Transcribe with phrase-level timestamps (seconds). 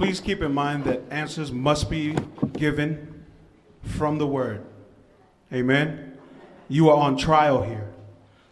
[0.00, 2.16] Please keep in mind that answers must be
[2.54, 3.22] given
[3.82, 4.64] from the Word.
[5.52, 6.16] Amen?
[6.70, 7.86] You are on trial here.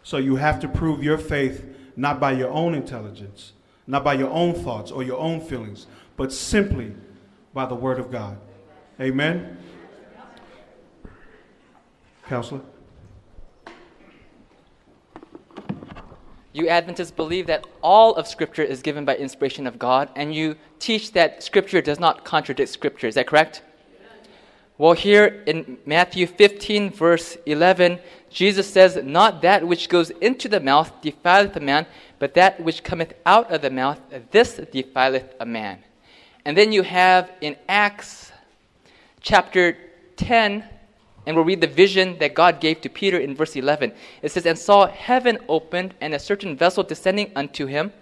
[0.03, 1.65] So you have to prove your faith
[1.95, 3.53] not by your own intelligence,
[3.87, 6.93] not by your own thoughts or your own feelings, but simply
[7.51, 8.37] by the Word of God.
[9.01, 9.57] Amen?
[12.27, 12.61] Counselor?
[16.59, 20.57] You Adventists believe that all of Scripture is given by inspiration of God, and you
[20.77, 23.07] teach that Scripture does not contradict Scripture.
[23.07, 23.61] Is that correct?
[24.77, 30.59] Well, here in Matthew 15, verse 11, Jesus says, Not that which goes into the
[30.59, 31.85] mouth defileth a man,
[32.19, 35.79] but that which cometh out of the mouth, this defileth a man.
[36.43, 38.33] And then you have in Acts
[39.21, 39.77] chapter
[40.17, 40.65] 10,
[41.29, 43.93] and we'll read the vision that God gave to Peter in verse 11.
[44.23, 47.93] It says, And saw heaven opened, and a certain vessel descending unto him,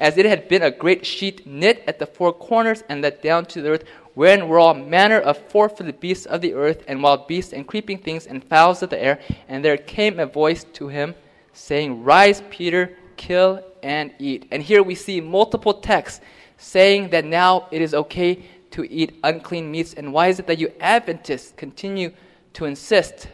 [0.00, 3.46] as it had been a great sheet knit at the four corners and let down
[3.46, 7.00] to the earth, wherein were all manner of four footed beasts of the earth, and
[7.00, 9.20] wild beasts, and creeping things, and fowls of the air.
[9.46, 11.14] And there came a voice to him,
[11.52, 14.48] saying, Rise, Peter, kill and eat.
[14.50, 16.20] And here we see multiple texts
[16.56, 19.94] saying that now it is okay to eat unclean meats.
[19.94, 22.10] And why is it that you Adventists continue
[22.54, 23.28] to insist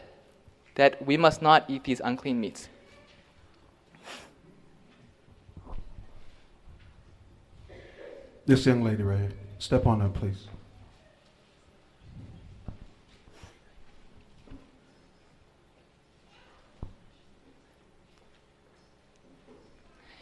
[0.74, 2.68] that we must not eat these unclean meats?
[8.46, 9.32] This young lady right here.
[9.58, 10.46] Step on up, please.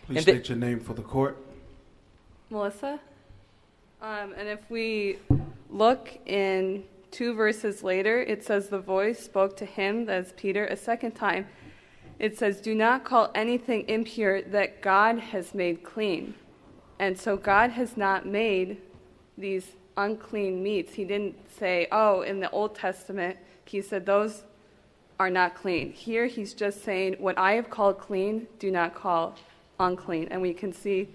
[0.06, 1.36] Please And the- state your name for the court.
[2.50, 3.00] Melissa.
[4.00, 5.18] Um, and if we
[5.68, 6.84] look in
[7.16, 11.46] two verses later, it says the voice spoke to him, that's Peter, a second time.
[12.18, 16.34] It says, Do not call anything impure that God has made clean.
[16.98, 18.82] And so God has not made
[19.38, 20.92] these unclean meats.
[20.92, 24.42] He didn't say, Oh, in the Old Testament, he said, Those
[25.18, 25.92] are not clean.
[25.92, 29.36] Here he's just saying, What I have called clean, do not call
[29.80, 30.28] unclean.
[30.30, 31.08] And we can see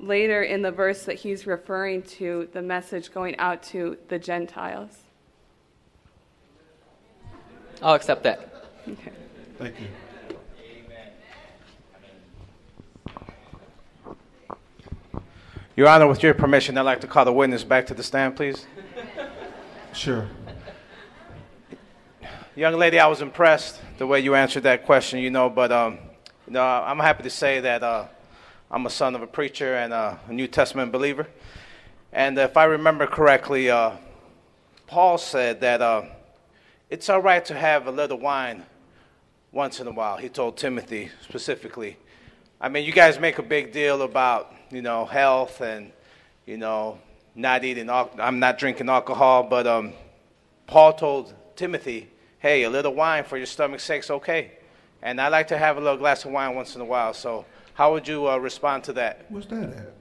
[0.00, 5.03] later in the verse that he's referring to the message going out to the Gentiles.
[7.82, 8.52] I'll accept that.
[8.88, 9.12] Okay.
[9.58, 9.86] Thank you.
[14.06, 14.16] Amen.
[15.76, 18.36] Your Honor, with your permission, I'd like to call the witness back to the stand,
[18.36, 18.66] please.
[19.92, 20.28] Sure.
[22.56, 25.98] Young lady, I was impressed the way you answered that question, you know, but um,
[26.46, 28.06] you know, I'm happy to say that uh,
[28.70, 31.26] I'm a son of a preacher and a New Testament believer.
[32.12, 33.92] And if I remember correctly, uh,
[34.86, 36.02] Paul said that uh,
[36.94, 38.62] it's all right to have a little wine
[39.50, 40.16] once in a while.
[40.16, 41.96] He told Timothy specifically.
[42.60, 45.90] I mean, you guys make a big deal about, you know, health and,
[46.46, 47.00] you know,
[47.34, 49.92] not eating, al- I'm not drinking alcohol, but um,
[50.68, 54.52] Paul told Timothy, hey, a little wine for your stomach's sake's okay.
[55.02, 57.12] And I like to have a little glass of wine once in a while.
[57.12, 59.26] So, how would you uh, respond to that?
[59.30, 59.92] What's that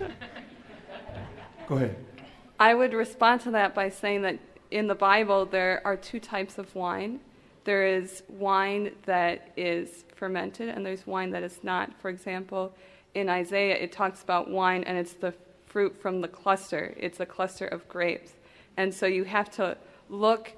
[0.00, 0.10] at?
[1.68, 1.96] Go ahead.
[2.58, 4.38] I would respond to that by saying that
[4.74, 7.20] in the Bible there are two types of wine.
[7.62, 11.94] There is wine that is fermented, and there's wine that is not.
[12.00, 12.74] For example,
[13.14, 15.32] in Isaiah, it talks about wine, and it's the
[15.64, 16.92] fruit from the cluster.
[16.98, 18.32] It's a cluster of grapes.
[18.76, 19.78] And so you have to
[20.10, 20.52] look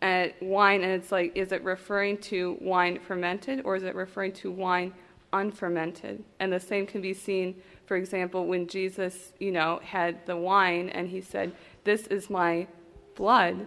[0.00, 4.32] at wine, and it's like, is it referring to wine fermented, or is it referring
[4.32, 4.94] to wine
[5.34, 6.24] unfermented?
[6.40, 10.88] And the same can be seen, for example, when Jesus, you know, had the wine,
[10.88, 11.52] and he said,
[11.84, 12.66] "This is my
[13.18, 13.66] blood."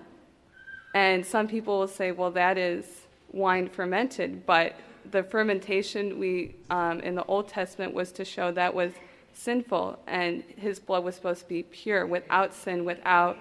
[0.94, 2.86] And some people will say, well, that is
[3.32, 4.76] wine fermented, but
[5.10, 8.92] the fermentation we um, in the Old Testament was to show that was
[9.34, 13.38] sinful, and his blood was supposed to be pure, without sin, without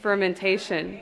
[0.00, 1.00] fermentation.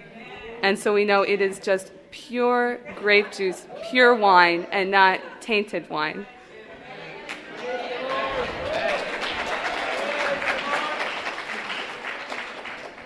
[0.63, 5.89] And so we know it is just pure grape juice, pure wine, and not tainted
[5.89, 6.27] wine.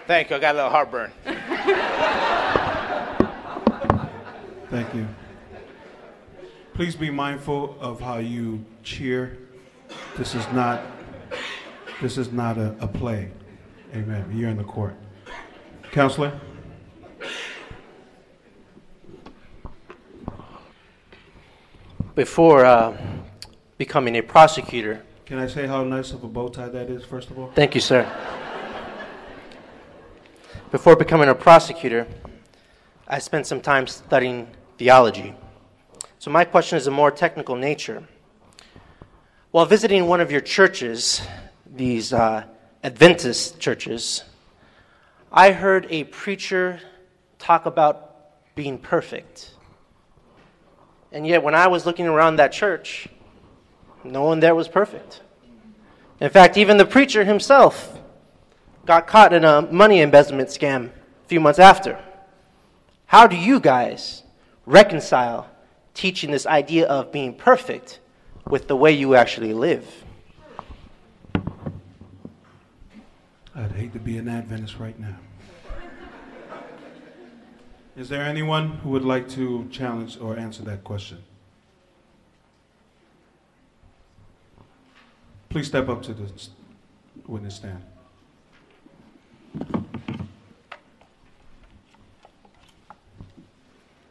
[0.06, 0.36] Thank you.
[0.36, 1.12] I got a little heartburn.
[4.70, 5.06] Thank you.
[6.74, 9.38] Please be mindful of how you cheer.
[10.16, 10.82] This is not
[12.02, 13.30] this is not a, a play.
[13.94, 14.30] Amen.
[14.34, 14.94] You're in the court.
[15.92, 16.38] Counselor?
[22.14, 22.96] Before uh,
[23.78, 27.30] becoming a prosecutor, Can I say how nice of a bow tie that is, first
[27.30, 27.50] of all?
[27.54, 28.04] thank you, sir.
[30.72, 32.08] Before becoming a prosecutor,
[33.06, 34.48] I spent some time studying
[34.78, 35.32] theology.
[36.18, 38.02] So, my question is a more technical nature.
[39.52, 41.22] While visiting one of your churches,
[41.64, 42.46] these uh,
[42.82, 44.24] Adventist churches,
[45.30, 46.80] I heard a preacher
[47.38, 49.52] talk about being perfect.
[51.12, 53.06] And yet, when I was looking around that church,
[54.02, 55.20] no one there was perfect.
[56.20, 57.96] In fact, even the preacher himself
[58.86, 62.02] got caught in a money embezzlement scam a few months after.
[63.06, 64.22] How do you guys
[64.64, 65.48] reconcile
[65.92, 68.00] teaching this idea of being perfect
[68.48, 70.04] with the way you actually live?
[73.54, 75.16] I'd hate to be an Adventist right now.
[77.96, 81.22] Is there anyone who would like to challenge or answer that question?
[85.48, 86.30] Please step up to the
[87.26, 87.82] witness stand.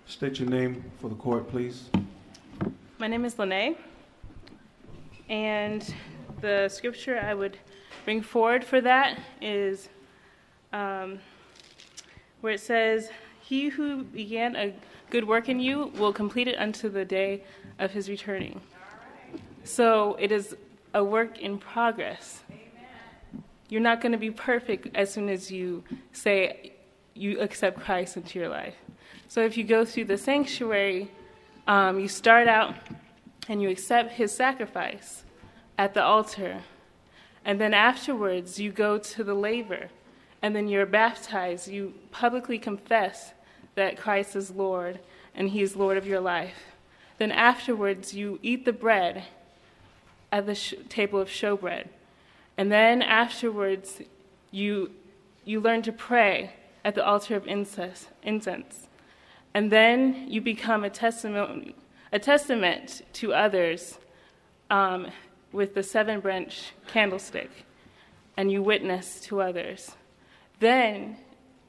[0.07, 1.89] State your name for the court, please.
[3.00, 3.75] My name is Lene,
[5.30, 5.94] and
[6.42, 7.57] the scripture I would
[8.06, 9.89] bring forward for that is
[10.71, 11.19] um,
[12.42, 13.09] where it says,
[13.42, 14.74] He who began a
[15.09, 17.44] good work in you will complete it unto the day
[17.80, 18.62] of his returning.
[19.63, 20.56] So it is
[20.94, 22.44] a work in progress.
[23.69, 26.73] You're not going to be perfect as soon as you say
[27.13, 28.75] you accept Christ into your life.
[29.27, 31.12] So if you go through the sanctuary,
[31.67, 32.75] um, you start out
[33.47, 35.23] and you accept his sacrifice
[35.77, 36.62] at the altar.
[37.44, 39.89] And then afterwards, you go to the laver.
[40.41, 41.68] And then you're baptized.
[41.68, 43.33] You publicly confess
[43.75, 45.00] that Christ is Lord
[45.33, 46.75] and he is Lord of your life.
[47.18, 49.23] Then afterwards, you eat the bread
[50.31, 51.88] at the sh- table of showbread.
[52.57, 54.02] And then afterwards,
[54.52, 54.92] you,
[55.44, 56.54] you learn to pray
[56.84, 58.07] at the altar of incense.
[59.54, 61.75] And then you become a testimony,
[62.12, 63.98] a testament to others
[64.69, 65.07] um,
[65.52, 67.50] with the seven branch candlestick,
[68.38, 69.92] and you witness to others.
[70.60, 71.18] Then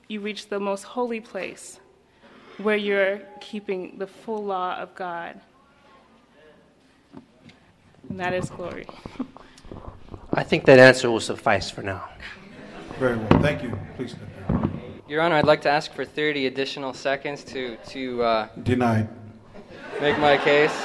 [0.08, 1.80] you reach the most holy place
[2.58, 5.40] where you're keeping the full law of God.
[8.08, 8.86] And that is glory.
[10.36, 12.04] I think that answer will suffice for now.
[12.98, 13.40] Very well.
[13.40, 13.76] Thank you.
[13.96, 15.00] Please step down.
[15.08, 19.08] Your Honor, I'd like to ask for 30 additional seconds to, to uh, Denied.
[19.98, 20.76] make my case.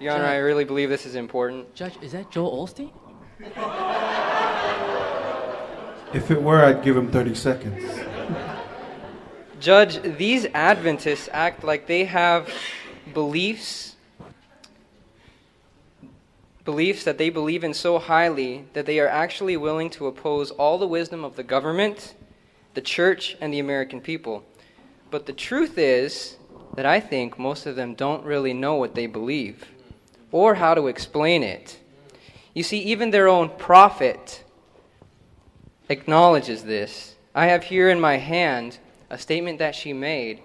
[0.00, 1.72] Your Honor, I really believe this is important.
[1.76, 2.90] Judge, is that Joel Osteen?
[6.12, 7.84] If it were, I'd give him 30 seconds.
[9.60, 12.50] Judge, these Adventists act like they have
[13.14, 13.94] beliefs
[16.68, 20.76] beliefs that they believe in so highly that they are actually willing to oppose all
[20.76, 22.14] the wisdom of the government,
[22.74, 24.44] the church, and the American people.
[25.10, 26.36] But the truth is
[26.74, 29.64] that I think most of them don't really know what they believe
[30.30, 31.78] or how to explain it.
[32.52, 34.44] You see, even their own prophet
[35.88, 37.14] acknowledges this.
[37.34, 38.76] I have here in my hand
[39.08, 40.42] a statement that she made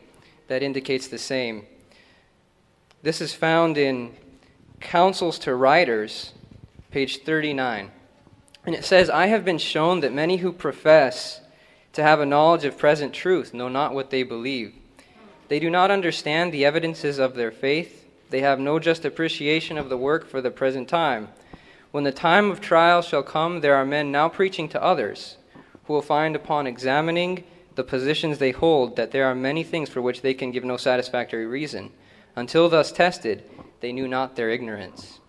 [0.48, 1.66] that indicates the same.
[3.02, 4.16] This is found in
[4.84, 6.34] Counsels to Writers,
[6.92, 7.90] page 39.
[8.66, 11.42] And it says, I have been shown that many who profess
[11.94, 14.74] to have a knowledge of present truth know not what they believe.
[15.48, 18.06] They do not understand the evidences of their faith.
[18.30, 21.30] They have no just appreciation of the work for the present time.
[21.92, 25.38] When the time of trial shall come, there are men now preaching to others
[25.86, 30.02] who will find upon examining the positions they hold that there are many things for
[30.02, 31.90] which they can give no satisfactory reason.
[32.36, 33.44] Until thus tested,
[33.84, 35.20] they knew not their ignorance.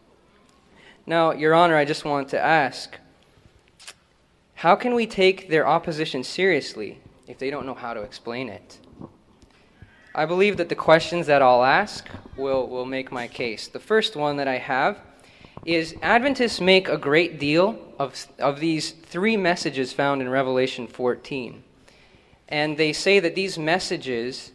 [1.07, 2.97] Now, Your Honor, I just want to ask
[4.55, 8.79] how can we take their opposition seriously if they don't know how to explain it?
[10.15, 13.67] I believe that the questions that I'll ask will, will make my case.
[13.67, 15.01] The first one that I have
[15.67, 21.65] is Adventists make a great deal of, of these three messages found in Revelation 14.
[22.49, 24.53] And they say that these messages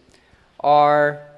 [0.62, 1.28] are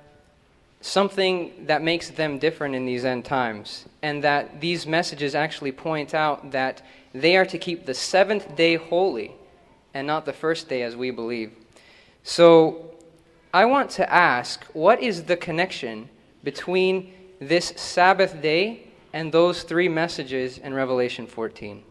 [0.81, 6.13] something that makes them different in these end times, and that these messages actually point
[6.13, 6.81] out that
[7.13, 9.31] they are to keep the seventh day holy
[9.93, 11.51] and not the first day as we believe.
[12.23, 12.95] So
[13.53, 16.09] I want to ask what is the connection
[16.43, 21.83] between this Sabbath day and those three messages in Revelation 14?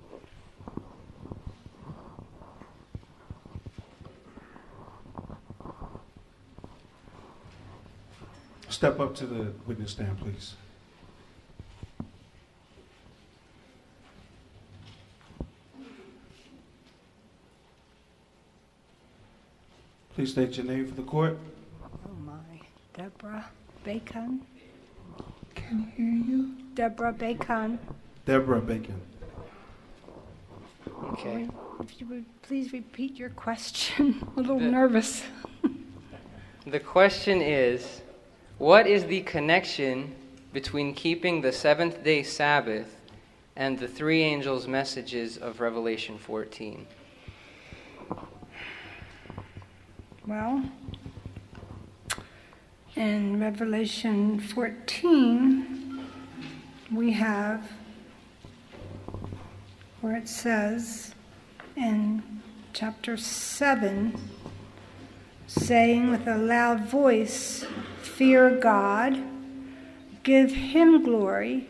[8.80, 10.54] Step up to the witness stand, please.
[20.14, 21.38] Please state your name for the court.
[21.84, 22.32] Oh my.
[22.94, 23.50] Deborah
[23.84, 24.40] Bacon.
[25.54, 26.54] Can hear you.
[26.75, 27.78] Deborah Bacon.
[28.25, 29.00] Deborah Bacon.
[31.04, 31.49] Okay.
[31.80, 34.20] If you would please repeat your question.
[34.22, 35.22] I'm a little The- nervous.
[36.66, 38.02] The question is
[38.61, 40.14] What is the connection
[40.52, 42.95] between keeping the seventh day Sabbath
[43.57, 46.87] and the three angels' messages of Revelation 14?
[50.26, 50.62] Well,
[52.97, 56.07] in Revelation 14,
[56.93, 57.73] we have
[60.02, 61.14] where it says
[61.76, 62.23] in
[62.75, 64.21] chapter 7,
[65.50, 67.64] saying with a loud voice,
[68.02, 69.21] Fear God,
[70.23, 71.69] give him glory,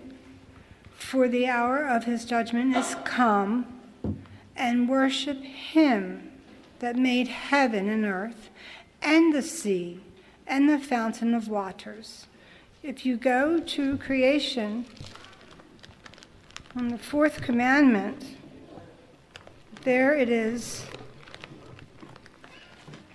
[0.95, 3.65] for the hour of his judgment is come,
[4.55, 6.31] and worship him
[6.81, 8.51] that made heaven and earth,
[9.01, 10.01] and the sea,
[10.47, 12.27] and the fountain of waters.
[12.83, 14.85] If you go to creation,
[16.77, 18.37] on the fourth commandment,
[19.85, 20.85] there it is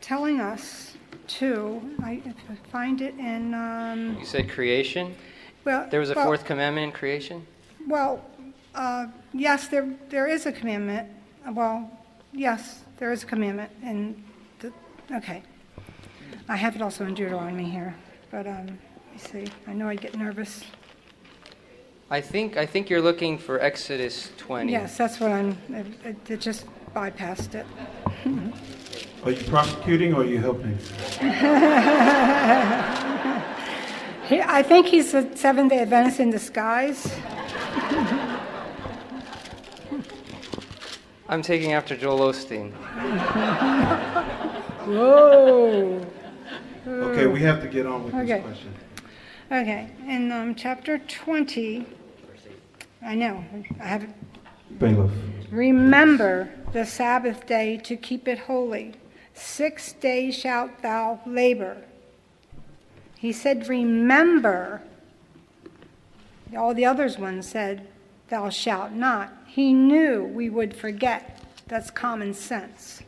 [0.06, 0.96] telling us
[1.26, 5.16] to, I, if I find it in, um, You said creation?
[5.64, 5.88] well.
[5.90, 7.46] There was a well- fourth commandment in creation?
[7.88, 8.24] Well,
[8.76, 11.10] uh, yes, there, there is a commandment.
[11.52, 11.90] Well,
[12.32, 14.24] yes, there is a commandment, and,
[14.60, 14.72] the,
[15.16, 15.42] okay.
[16.48, 17.96] I have it also in Deuteronomy here,
[18.30, 20.64] but, um, let me see, I know I get nervous.
[22.12, 24.72] I think, I think you're looking for Exodus 20.
[24.72, 27.66] Yes, that's what I'm, it, it- it just bypassed it.
[29.26, 30.78] Are you prosecuting or are you helping?
[34.28, 37.06] He, I think he's a Seventh-day Adventist in disguise.
[41.30, 42.72] I'm taking after Joel Osteen.
[44.88, 46.04] Whoa.
[46.88, 48.26] Okay, we have to get on with Okay.
[48.26, 48.74] this question.
[49.52, 51.86] Okay, in, um, chapter twenty,
[53.04, 53.44] I know,
[53.80, 54.10] I have it
[54.80, 55.12] Bailiff.
[55.52, 58.96] Remember the Sabbath day to keep it holy.
[59.36, 61.78] Six days shalt thou labor.
[63.18, 64.82] He said, Remember.
[66.58, 67.88] All the others ones said,
[68.30, 69.32] Thou shalt not.
[69.46, 71.42] He knew we would forget.
[71.68, 73.04] That's common sense.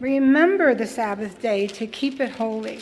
[0.00, 2.80] Remember the Sabbath day to keep it holy.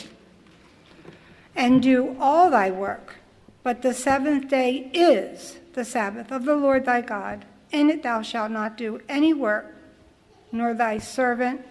[1.55, 3.15] And do all thy work.
[3.63, 7.45] But the seventh day is the Sabbath of the Lord thy God.
[7.71, 9.75] In it thou shalt not do any work,
[10.51, 11.61] nor thy servant,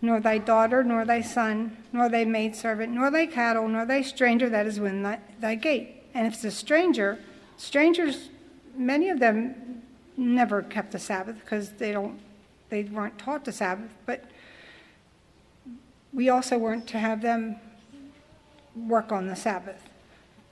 [0.00, 4.48] nor thy daughter, nor thy son, nor thy maidservant, nor thy cattle, nor thy stranger
[4.48, 6.04] that is within thy, thy gate.
[6.14, 7.18] And if it's a stranger,
[7.56, 8.30] strangers,
[8.76, 9.82] many of them
[10.16, 12.18] never kept the Sabbath because they don't,
[12.70, 13.90] they weren't taught the Sabbath.
[14.06, 14.24] But
[16.12, 17.56] we also weren't to have them
[18.76, 19.82] work on the Sabbath.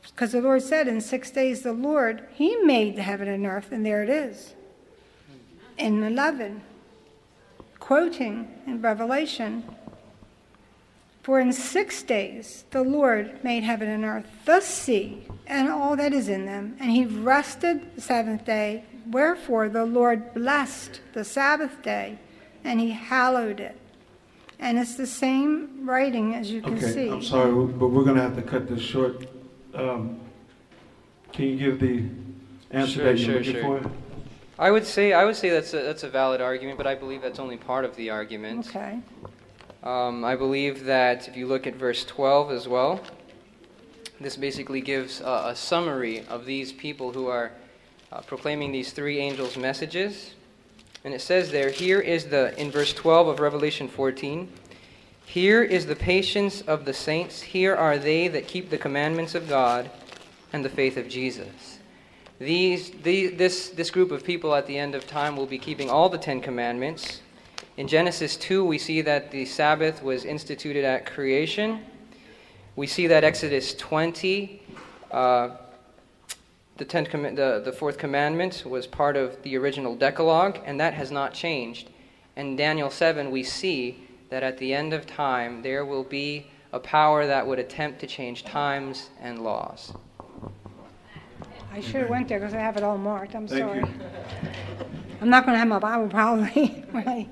[0.02, 3.72] Because the Lord said, in six days the Lord, He made the heaven and earth,
[3.72, 4.54] and there it is.
[5.78, 6.62] In 11,
[7.86, 9.62] quoting in Revelation,
[11.22, 16.12] for in six days the Lord made heaven and earth, the sea, and all that
[16.12, 18.82] is in them, and He rested the seventh day.
[19.08, 22.18] Wherefore the Lord blessed the Sabbath day,
[22.64, 23.78] and He hallowed it.
[24.58, 27.08] And it's the same writing as you can Okay, see.
[27.08, 29.28] I'm sorry, but we're going to have to cut this short.
[29.74, 30.18] Um,
[31.32, 32.02] can you give the
[32.72, 33.80] answer Sure, that you're sure, looking sure.
[33.82, 34.05] for?
[34.58, 37.22] I would say I would say that's a, that's a valid argument, but I believe
[37.22, 38.68] that's only part of the argument.
[38.68, 39.00] Okay.
[39.82, 43.00] Um, I believe that if you look at verse 12 as well,
[44.20, 47.52] this basically gives a, a summary of these people who are
[48.10, 50.34] uh, proclaiming these three angels' messages.
[51.04, 54.50] And it says there, here is the, in verse 12 of Revelation 14,
[55.26, 59.48] here is the patience of the saints, here are they that keep the commandments of
[59.48, 59.90] God
[60.52, 61.75] and the faith of Jesus.
[62.38, 65.88] These, the, this, this group of people at the end of time will be keeping
[65.88, 67.22] all the Ten Commandments.
[67.78, 71.80] In Genesis 2, we see that the Sabbath was instituted at creation.
[72.74, 74.62] We see that Exodus 20,
[75.10, 75.50] uh,
[76.76, 80.92] the, tenth comm- the, the fourth commandment, was part of the original Decalogue, and that
[80.92, 81.88] has not changed.
[82.36, 86.78] In Daniel 7, we see that at the end of time, there will be a
[86.78, 89.94] power that would attempt to change times and laws.
[91.72, 93.34] I should have went there because I have it all marked.
[93.34, 93.80] I'm Thank sorry.
[93.80, 93.88] you.
[95.20, 96.84] I'm not going to have my Bible probably.
[96.90, 97.28] when I-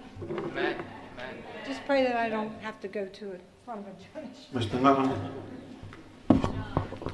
[1.66, 4.36] Just pray that I don't have to go to it from a church.
[4.52, 4.80] Mr.
[4.80, 5.30] Na'a?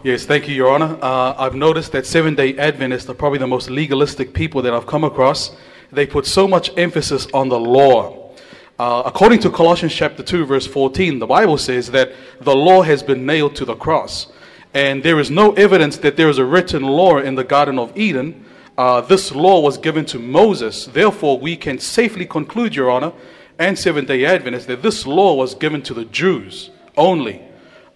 [0.03, 0.99] Yes, thank you, Your Honor.
[1.03, 4.87] Uh, I've noticed that Seven day Adventists are probably the most legalistic people that I've
[4.87, 5.55] come across.
[5.93, 8.33] They put so much emphasis on the law.
[8.79, 13.03] Uh, according to Colossians chapter 2, verse 14, the Bible says that the law has
[13.03, 14.29] been nailed to the cross.
[14.73, 17.97] And there is no evidence that there is a written law in the Garden of
[17.97, 18.45] Eden
[18.81, 20.87] uh, this law was given to Moses.
[20.87, 23.13] Therefore, we can safely conclude, Your Honor,
[23.59, 27.43] and Seventh day Adventists, that this law was given to the Jews only.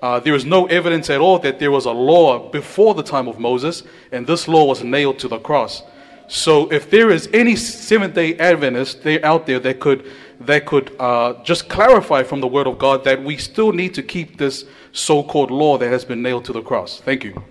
[0.02, 3.28] Uh, there is no evidence at all that there was a law before the time
[3.28, 5.82] of Moses, and this law was nailed to the cross.
[6.28, 10.94] So, if there is any Seventh day Adventist there out there that could, that could
[11.00, 14.66] uh, just clarify from the Word of God that we still need to keep this
[14.94, 17.00] so called law that has been nailed to the cross.
[17.00, 17.42] Thank you.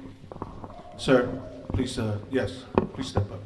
[0.98, 1.30] Sir,
[1.74, 3.40] please, uh, yes, please step up.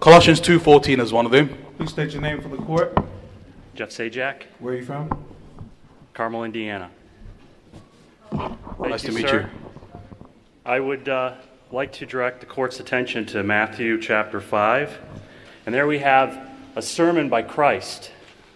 [0.00, 1.48] Colossians 2:14 is one of them.
[1.78, 2.98] Please state your name for the court.
[3.74, 5.10] Jeff Sajak, Where are you from?
[6.12, 6.90] Carmel, Indiana.
[8.30, 9.42] Thank Nice to meet sir.
[9.42, 9.90] you.
[10.64, 11.34] I would uh,
[11.70, 14.98] like to direct the court's attention to Matthew chapter 5.
[15.66, 18.10] And there we have a sermon by Christ.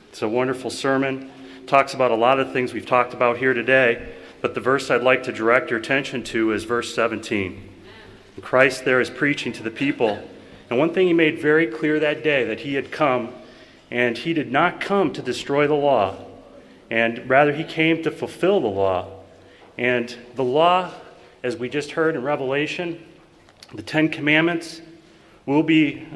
[0.08, 1.30] It's a wonderful sermon.
[1.68, 4.08] Talks about a lot of things we've talked about here today.
[4.40, 7.68] But the verse I'd like to direct your attention to is verse 17.
[8.34, 10.18] And Christ there is preaching to the people.
[10.68, 13.30] And one thing he made very clear that day that he had come,
[13.90, 16.16] and he did not come to destroy the law,
[16.90, 19.08] and rather he came to fulfill the law.
[19.76, 20.90] And the law,
[21.42, 23.00] as we just heard in Revelation,
[23.72, 24.82] the Ten Commandments
[25.46, 26.06] will be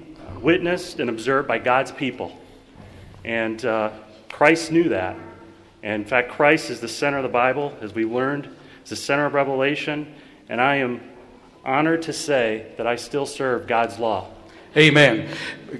[0.42, 2.36] witnessed and observed by God's people.
[3.24, 3.90] And uh,
[4.28, 5.16] Christ knew that.
[5.82, 8.48] And in fact, Christ is the center of the Bible, as we learned,
[8.84, 10.12] is the center of Revelation.
[10.48, 11.00] And I am
[11.64, 14.28] honored to say that I still serve God's law.
[14.76, 15.28] Amen.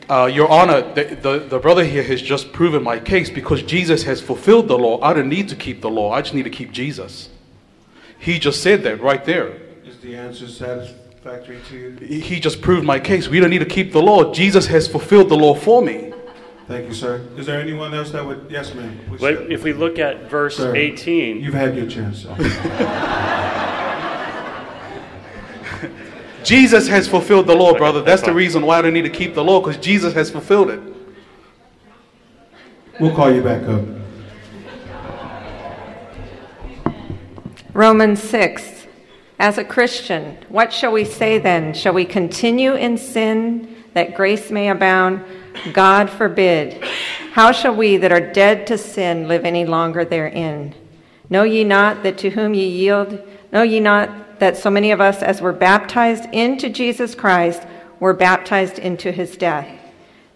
[0.09, 4.03] Uh, Your Honor, the, the, the brother here has just proven my case because Jesus
[4.03, 5.01] has fulfilled the law.
[5.01, 7.31] I don't need to keep the law, I just need to keep Jesus.
[8.19, 9.59] He just said that right there.
[9.85, 10.47] Is the answer
[11.23, 12.07] satisfactory to you?
[12.07, 13.29] He he just proved my case.
[13.29, 14.33] We don't need to keep the law.
[14.33, 16.13] Jesus has fulfilled the law for me.
[16.69, 17.21] Thank you, sir.
[17.37, 18.47] Is there anyone else that would?
[18.49, 18.99] Yes, ma'am.
[19.09, 22.35] Please But if we look at verse Sir, 18, You've had your chance, sir.
[26.45, 28.01] Jesus has fulfilled the law, Okay, brother.
[28.01, 30.31] that's That's the reason why I don't need to keep the law because Jesus has
[30.31, 30.81] fulfilled it.
[32.99, 33.85] We'll call you back up.
[37.75, 38.82] Romans 6.
[39.43, 41.75] As a Christian, what shall we say then?
[41.75, 45.25] Shall we continue in sin that grace may abound?
[45.73, 46.81] God forbid.
[47.33, 50.77] How shall we that are dead to sin live any longer therein?
[51.29, 53.21] Know ye not that to whom ye yield,
[53.53, 57.67] know ye not that so many of us as were baptized into Jesus Christ
[57.99, 59.67] were baptized into his death?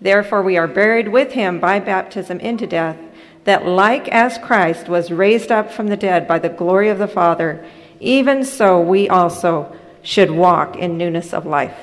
[0.01, 2.99] Therefore we are buried with him by baptism into death,
[3.45, 7.07] that like as Christ was raised up from the dead by the glory of the
[7.07, 7.64] Father,
[8.00, 11.76] even so we also should walk in newness of life.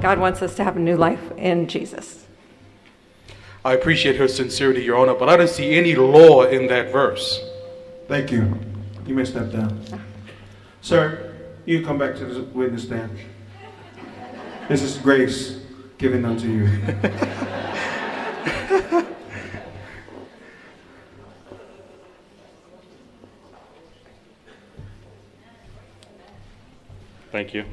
[0.00, 2.26] God wants us to have a new life in Jesus.
[3.64, 7.40] I appreciate her sincerity, Your Honor, but I don't see any law in that verse.
[8.06, 8.58] Thank you.
[9.06, 9.84] You may step down.
[10.80, 11.34] Sir,
[11.66, 13.18] you come back to the witness stand.
[14.68, 15.60] This is grace
[15.98, 16.66] given unto you.
[27.30, 27.66] Thank you.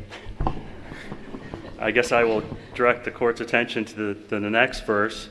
[1.80, 5.30] I guess I will direct the court's attention to the, to the next verse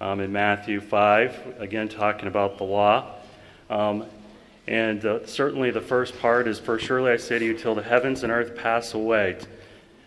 [0.00, 3.16] um, in Matthew 5, again talking about the law.
[3.68, 4.06] Um,
[4.68, 7.82] and uh, certainly the first part is For surely I say to you, till the
[7.82, 9.38] heavens and earth pass away,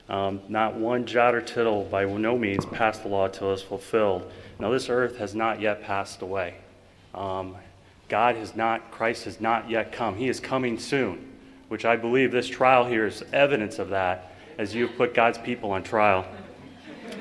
[0.07, 3.61] um, not one jot or tittle by no means pass the law till it is
[3.61, 4.31] fulfilled.
[4.57, 6.55] Now, this earth has not yet passed away.
[7.13, 7.57] Um,
[8.07, 10.15] God has not, Christ has not yet come.
[10.15, 11.28] He is coming soon,
[11.69, 15.71] which I believe this trial here is evidence of that as you've put God's people
[15.71, 16.25] on trial.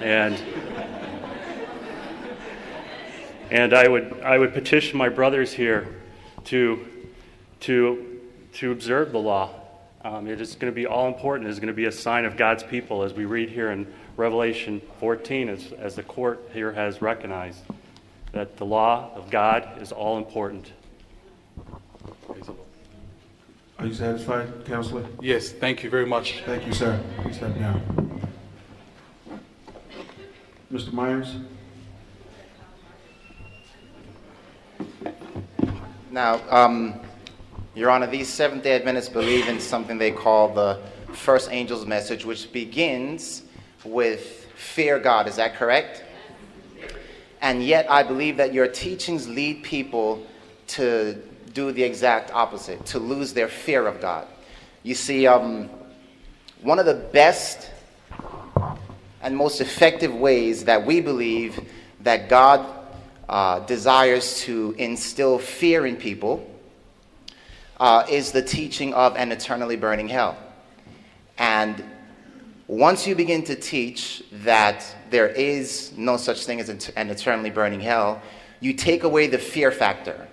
[0.01, 0.35] And,
[3.51, 5.95] and I, would, I would petition my brothers here
[6.47, 6.85] to,
[7.61, 8.21] to,
[8.55, 9.55] to observe the law.
[10.03, 11.47] Um, it is going to be all important.
[11.47, 13.87] It is going to be a sign of God's people, as we read here in
[14.17, 17.61] Revelation 14, as, as the court here has recognized
[18.33, 20.73] that the law of God is all important.
[23.79, 25.07] Are you satisfied, counselor?
[25.23, 26.41] Yes, thank you very much.
[26.45, 27.01] Thank you, sir.
[27.23, 28.29] Please step down.
[30.73, 30.93] Mr.
[30.93, 31.37] Myers?
[36.11, 36.99] Now, um,
[37.77, 40.81] Your Honor, these Seventh day Adventists believe in something they call the
[41.13, 43.45] first angel's message, which begins
[43.85, 45.29] with fear God.
[45.29, 46.03] Is that correct?
[47.41, 50.27] And yet, I believe that your teachings lead people
[50.67, 54.27] to do the exact opposite, to lose their fear of God.
[54.83, 55.69] You see, um,
[56.63, 57.71] one of the best
[59.23, 61.61] and most effective ways that we believe
[62.01, 62.67] that God
[63.29, 66.49] uh, desires to instill fear in people
[67.79, 70.37] uh, is the teaching of an eternally burning hell.
[71.37, 71.85] And
[72.67, 77.81] once you begin to teach that there is no such thing as an eternally burning
[77.81, 78.21] hell,
[78.61, 80.29] you take away the fear factor.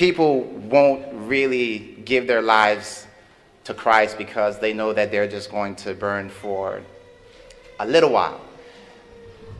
[0.00, 3.06] People won't really give their lives
[3.64, 6.80] to Christ because they know that they're just going to burn for
[7.78, 8.40] a little while.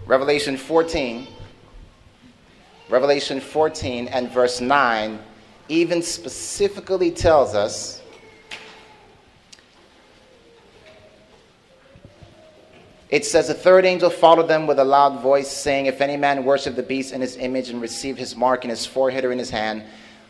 [0.07, 1.27] Revelation 14,
[2.89, 5.19] Revelation 14 and verse 9
[5.69, 8.01] even specifically tells us
[13.11, 16.45] It says, A third angel followed them with a loud voice, saying, If any man
[16.45, 19.39] worship the beast in his image and receive his mark in his forehead or in
[19.39, 19.83] his hand,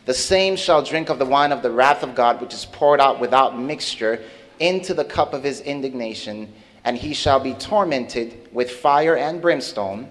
[0.05, 2.99] the same shall drink of the wine of the wrath of God, which is poured
[2.99, 4.23] out without mixture
[4.59, 6.51] into the cup of his indignation,
[6.83, 10.09] and he shall be tormented with fire and brimstone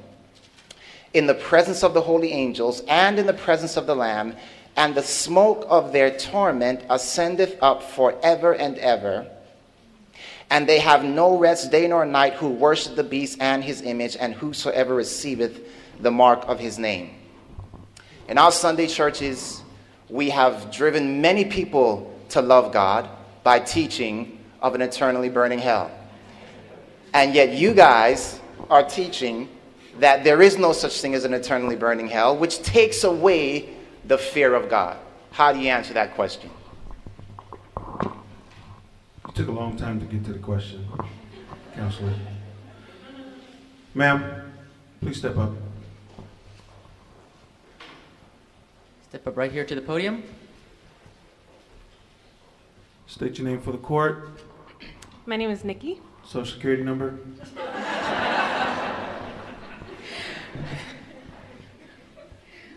[1.13, 4.37] in the presence of the holy angels and in the presence of the Lamb,
[4.77, 9.27] and the smoke of their torment ascendeth up forever and ever.
[10.51, 14.17] And they have no rest day nor night who worship the beast and his image,
[14.19, 15.61] and whosoever receiveth
[16.01, 17.11] the mark of his name.
[18.29, 19.63] In our Sunday churches,
[20.11, 23.09] we have driven many people to love God
[23.43, 25.91] by teaching of an eternally burning hell.
[27.15, 29.49] And yet, you guys are teaching
[29.99, 33.69] that there is no such thing as an eternally burning hell, which takes away
[34.07, 34.97] the fear of God.
[35.31, 36.51] How do you answer that question?
[39.29, 40.87] It took a long time to get to the question,
[41.75, 42.15] Counselor.
[43.95, 44.53] Ma'am,
[45.01, 45.53] please step up.
[49.11, 50.23] Step up right here to the podium.
[53.09, 54.31] State your name for the court.
[55.27, 56.01] My name is Nikki.
[56.25, 57.19] Social security number.
[57.59, 58.05] I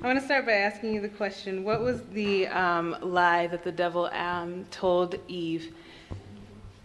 [0.01, 3.71] want to start by asking you the question What was the um, lie that the
[3.71, 5.75] devil um, told Eve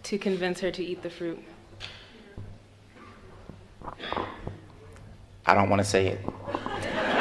[0.03, 1.43] to convince her to eat the fruit?
[3.83, 7.18] I don't want to say it.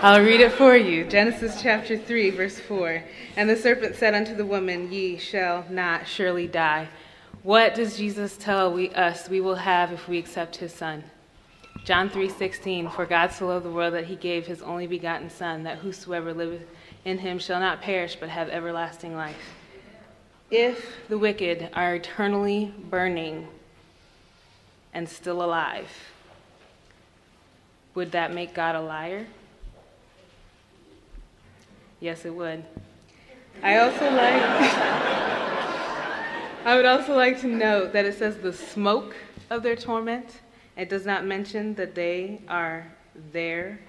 [0.00, 1.04] I'll read it for you.
[1.04, 3.02] Genesis chapter 3, verse 4.
[3.34, 6.88] And the serpent said unto the woman, Ye shall not surely die.
[7.42, 11.02] What does Jesus tell we, us we will have if we accept his son?
[11.82, 15.64] John 3:16 For God so loved the world that he gave his only begotten son
[15.64, 16.68] that whosoever liveth
[17.04, 19.56] in him shall not perish but have everlasting life.
[20.48, 23.48] If the wicked are eternally burning
[24.94, 25.90] and still alive,
[27.96, 29.26] would that make God a liar?
[32.00, 32.64] Yes, it would.
[33.62, 34.42] I also like
[36.64, 39.16] I would also like to note that it says the smoke
[39.50, 40.40] of their torment.
[40.76, 42.86] It does not mention that they are
[43.32, 43.80] there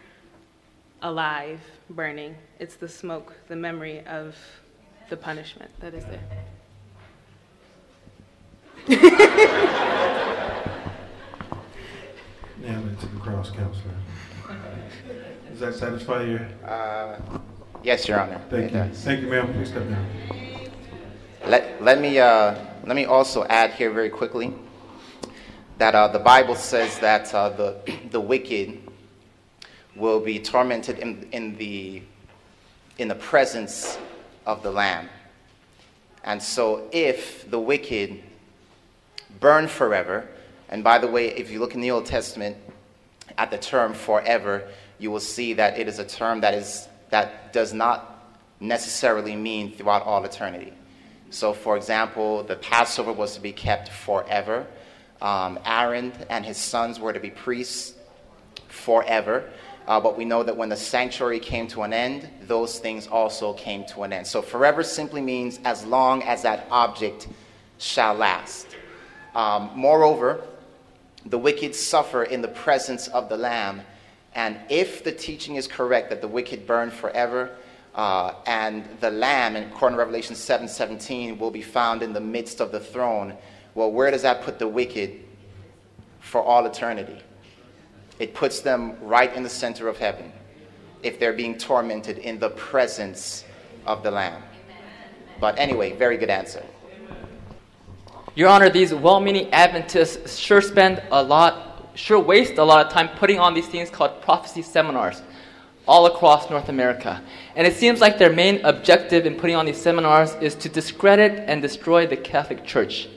[1.01, 2.35] alive burning.
[2.59, 4.35] It's the smoke, the memory of
[5.09, 6.21] the punishment that is there.
[12.59, 13.95] Nail it to the cross, counselor.
[15.49, 16.39] Does that satisfy you?
[16.65, 17.19] Uh,
[17.83, 18.41] yes, Your Honor.
[18.49, 18.77] Thank you.
[18.77, 19.03] Does.
[19.03, 19.53] Thank you, ma'am.
[19.53, 20.05] Please step down.
[21.45, 24.53] Let, let, me, uh, let me also add here very quickly
[25.77, 28.79] that uh, the Bible says that uh, the, the wicked
[29.95, 32.01] will be tormented in, in, the,
[32.97, 33.97] in the presence
[34.45, 35.09] of the Lamb.
[36.23, 38.21] And so, if the wicked
[39.39, 40.27] burn forever,
[40.67, 42.57] and by the way, if you look in the Old Testament
[43.37, 44.67] at the term forever,
[44.99, 48.23] you will see that it is a term that, is, that does not
[48.59, 50.73] necessarily mean throughout all eternity.
[51.29, 54.65] So, for example, the Passover was to be kept forever.
[55.21, 57.95] Um, Aaron and his sons were to be priests
[58.67, 59.49] forever.
[59.87, 63.53] Uh, but we know that when the sanctuary came to an end, those things also
[63.53, 64.27] came to an end.
[64.27, 67.27] So forever simply means as long as that object
[67.79, 68.67] shall last.
[69.33, 70.43] Um, moreover,
[71.25, 73.81] the wicked suffer in the presence of the Lamb.
[74.35, 77.55] And if the teaching is correct that the wicked burn forever,
[77.95, 82.21] uh, and the Lamb, in according to Revelation 7 17, will be found in the
[82.21, 83.35] midst of the throne,
[83.75, 85.19] well, where does that put the wicked
[86.19, 87.21] for all eternity?
[88.19, 90.31] It puts them right in the center of heaven
[91.01, 93.45] if they're being tormented in the presence
[93.85, 94.43] of the Lamb.
[95.39, 96.63] But anyway, very good answer.
[98.35, 101.68] Your Honor, these well meaning Adventists sure spend a lot,
[101.99, 105.21] sure waste a lot of time putting on these things called prophecy seminars
[105.85, 107.21] all across North America.
[107.55, 111.43] And it seems like their main objective in putting on these seminars is to discredit
[111.47, 113.09] and destroy the Catholic Church.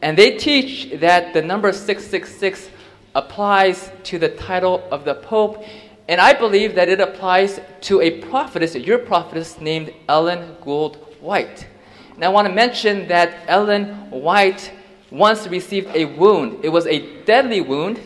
[0.00, 2.70] And they teach that the number 666
[3.14, 5.64] applies to the title of the Pope
[6.08, 11.68] And I believe that it applies to a prophetess, your prophetess named Ellen Gould White.
[12.14, 14.72] And I want to mention that Ellen White
[15.12, 16.58] once received a wound.
[16.64, 18.00] It was a deadly wound,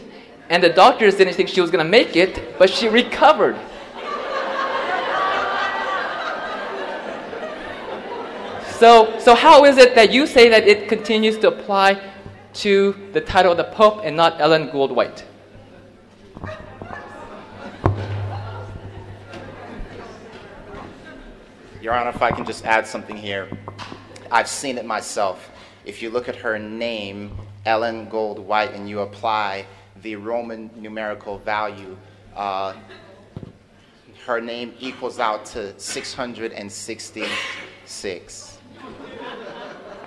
[0.51, 3.57] and the doctors didn't think she was going to make it, but she recovered.
[8.73, 11.99] So, so how is it that you say that it continues to apply
[12.55, 15.25] to the title of the Pope and not Ellen Gould White?
[21.81, 23.49] Your Honor, if I can just add something here.
[24.31, 25.51] I've seen it myself.
[25.87, 29.67] If you look at her name, Ellen Gould White, and you apply
[30.03, 31.97] the Roman numerical value,
[32.35, 32.75] uh,
[34.27, 38.59] her name equals out to 666.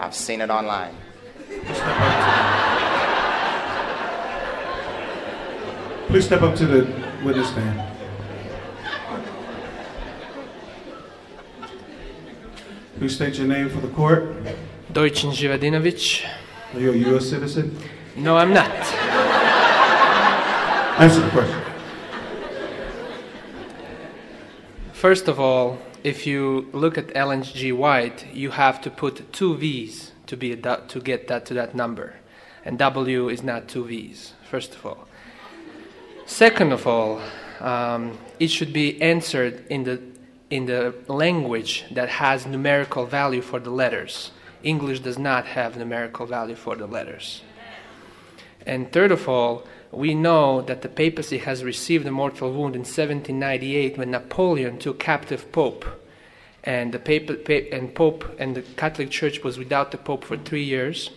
[0.01, 0.97] I've seen it online.
[6.07, 6.85] Please step up to the
[7.23, 7.81] witness stand.
[12.97, 14.35] Please state your name for the court.
[14.91, 16.25] Dojcin Živadinovic.
[16.73, 17.29] Are you a U.S.
[17.29, 17.77] citizen?
[18.15, 18.71] No, I'm not.
[20.99, 21.61] Answer the question.
[24.91, 27.71] First of all, if you look at Ellen G.
[27.71, 31.75] White, you have to put two V's to, be a, to get that to that
[31.75, 32.15] number.
[32.65, 35.07] And W is not two V's, first of all.
[36.25, 37.21] Second of all,
[37.59, 40.01] um, it should be answered in the,
[40.49, 44.31] in the language that has numerical value for the letters.
[44.63, 47.41] English does not have numerical value for the letters.
[48.65, 52.81] And third of all, we know that the papacy has received a mortal wound in
[52.81, 55.85] 1798 when Napoleon took captive Pope.
[56.63, 60.63] And the Papa, and Pope and the Catholic Church was without the Pope for three
[60.63, 61.09] years.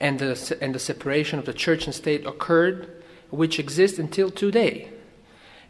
[0.00, 4.88] And the, and the separation of the church and state occurred, which exists until today.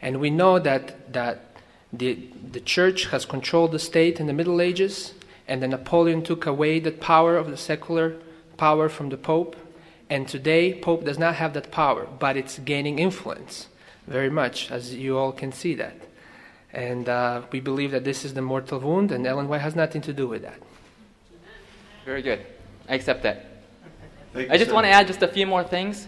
[0.01, 1.57] And we know that, that
[1.91, 2.17] the,
[2.51, 5.13] the church has controlled the state in the Middle Ages,
[5.47, 8.15] and then Napoleon took away the power of the secular
[8.57, 9.55] power from the Pope
[10.13, 13.67] and today, Pope does not have that power, but it's gaining influence
[14.05, 15.95] very much, as you all can see that.
[16.71, 20.01] And uh, we believe that this is the mortal wound, and Ellen White has nothing
[20.01, 20.59] to do with that.
[22.05, 22.45] Very good.
[22.87, 23.45] I accept that.
[24.35, 26.07] I just want to add just a few more things.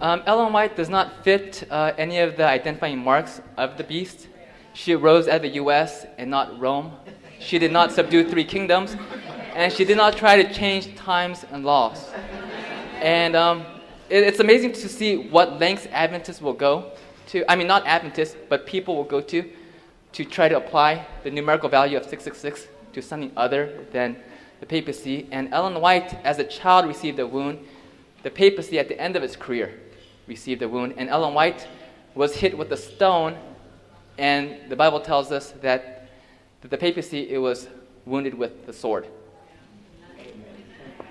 [0.00, 4.26] Um, Ellen White does not fit uh, any of the identifying marks of the beast.
[4.72, 6.06] She arose out of the U.S.
[6.18, 6.92] and not Rome.
[7.44, 8.96] She did not subdue three kingdoms,
[9.54, 12.10] and she did not try to change times and laws.
[13.02, 13.66] And um,
[14.08, 16.92] it, it's amazing to see what lengths Adventists will go
[17.28, 17.44] to.
[17.50, 19.44] I mean, not Adventists, but people will go to
[20.12, 24.16] to try to apply the numerical value of 666 to something other than
[24.60, 25.26] the papacy.
[25.30, 27.58] And Ellen White, as a child, received a wound.
[28.22, 29.78] The papacy, at the end of its career,
[30.26, 30.94] received a wound.
[30.96, 31.68] And Ellen White
[32.14, 33.36] was hit with a stone.
[34.16, 36.03] And the Bible tells us that,
[36.64, 37.68] that the papacy it was
[38.06, 39.06] wounded with the sword.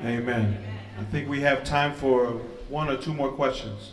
[0.04, 0.58] Amen.
[1.00, 3.92] I think we have time for one or two more questions.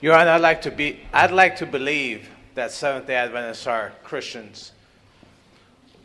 [0.00, 3.92] Your Honor, I'd like to be I'd like to believe that Seventh Day Adventists are
[4.04, 4.70] Christians,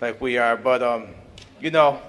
[0.02, 0.58] like we are.
[0.58, 1.10] But um,
[1.60, 2.02] you know,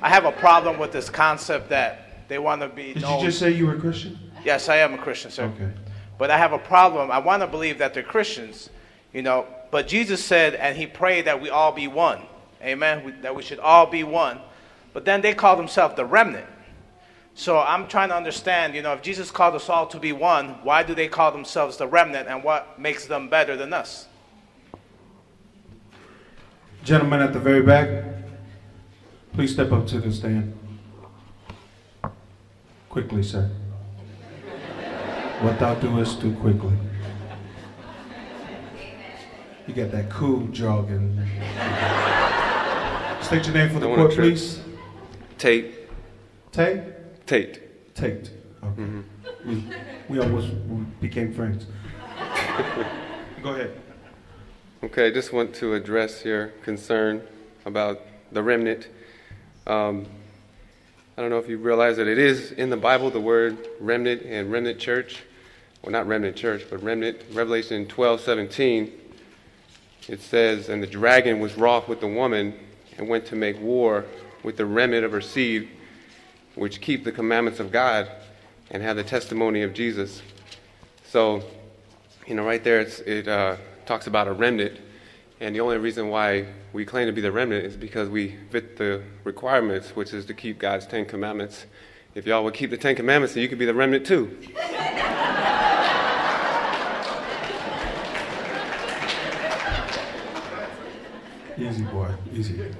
[0.00, 2.94] I have a problem with this concept that they want to be.
[2.94, 3.20] Did known.
[3.20, 4.18] you just say you were a Christian?
[4.42, 5.52] Yes, I am a Christian, sir.
[5.54, 5.70] Okay.
[6.16, 7.10] But I have a problem.
[7.10, 8.70] I want to believe that they're Christians,
[9.12, 9.46] you know.
[9.70, 12.22] But Jesus said, and He prayed that we all be one.
[12.62, 13.04] Amen.
[13.04, 14.40] We, that we should all be one.
[14.92, 16.46] But then they call themselves the remnant.
[17.34, 20.58] So I'm trying to understand, you know, if Jesus called us all to be one,
[20.62, 24.06] why do they call themselves the remnant and what makes them better than us?
[26.82, 28.04] Gentlemen at the very back,
[29.34, 30.56] please step up to the stand.
[32.88, 33.50] Quickly, sir.
[35.42, 36.72] What thou doest, do quickly.
[39.66, 41.26] You got that cool jargon.
[43.20, 44.60] State your name for the court, please.
[45.38, 45.88] Tate.
[46.52, 47.26] Tate?
[47.26, 47.94] Tate.
[47.94, 48.30] Tate.
[48.62, 49.02] Okay.
[49.44, 49.64] We,
[50.08, 51.66] we almost we became friends.
[53.42, 53.80] Go ahead.
[54.84, 57.26] Okay, I just want to address your concern
[57.64, 58.00] about
[58.30, 58.88] the remnant.
[59.66, 60.06] Um,
[61.16, 64.22] I don't know if you realize that it is in the Bible the word remnant
[64.22, 65.24] and remnant church.
[65.82, 67.20] Well, not remnant church, but remnant.
[67.32, 68.92] Revelation 12 17,
[70.08, 72.54] it says, And the dragon was wroth with the woman
[72.98, 74.04] and went to make war
[74.42, 75.68] with the remnant of her seed,
[76.54, 78.08] which keep the commandments of God
[78.70, 80.22] and have the testimony of Jesus.
[81.08, 81.42] So,
[82.26, 84.78] you know, right there it uh, talks about a remnant.
[85.40, 88.76] And the only reason why we claim to be the remnant is because we fit
[88.76, 91.66] the requirements, which is to keep God's Ten Commandments.
[92.14, 94.38] If y'all would keep the Ten Commandments, then you could be the remnant too.
[101.58, 102.10] Easy, boy.
[102.32, 102.70] Easy.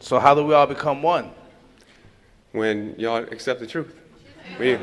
[0.00, 1.30] So how do we all become one?
[2.52, 3.94] When y'all accept the truth.
[4.58, 4.78] We,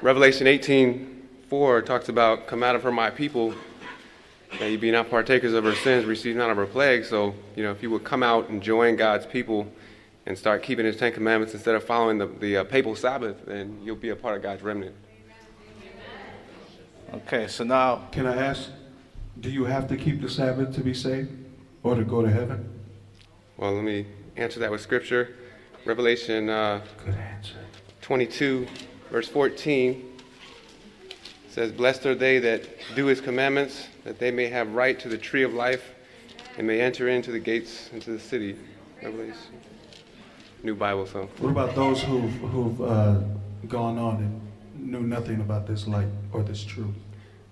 [0.00, 3.54] Revelation 18 4 talks about, Come out of her, my people,
[4.58, 7.08] that you be not partakers of her sins, receive none of her plagues.
[7.08, 9.70] So, you know, if you would come out and join God's people
[10.24, 13.78] and start keeping his Ten Commandments instead of following the, the uh, papal Sabbath, then
[13.84, 14.94] you'll be a part of God's remnant.
[17.12, 18.08] Okay, so now.
[18.10, 18.70] Can I ask,
[19.40, 21.30] do you have to keep the Sabbath to be saved
[21.82, 22.68] or to go to heaven?
[23.56, 25.36] Well, let me answer that with scripture.
[25.84, 26.80] Revelation uh,
[28.00, 28.66] 22,
[29.10, 30.12] verse 14
[31.48, 35.18] says, Blessed are they that do his commandments, that they may have right to the
[35.18, 35.94] tree of life
[36.56, 38.56] and may enter into the gates into the city.
[39.02, 39.36] Revelation.
[40.62, 41.28] New Bible, so.
[41.38, 43.20] What about those who've, who've uh,
[43.68, 46.94] gone on and knew nothing about this light or this truth?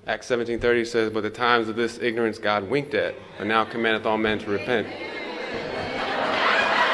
[0.06, 4.04] Acts 17:30 says, "But the times of this ignorance God winked at, but now commandeth
[4.04, 4.88] all men to repent."